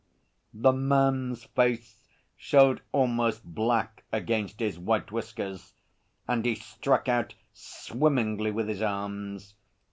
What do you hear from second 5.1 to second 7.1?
whiskers, and he struck